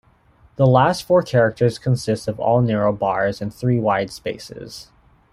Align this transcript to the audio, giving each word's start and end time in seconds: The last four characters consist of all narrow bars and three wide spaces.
The 0.55 0.65
last 0.65 1.03
four 1.03 1.21
characters 1.21 1.77
consist 1.77 2.27
of 2.27 2.39
all 2.39 2.59
narrow 2.61 2.91
bars 2.91 3.39
and 3.39 3.53
three 3.53 3.79
wide 3.79 4.09
spaces. 4.09 4.89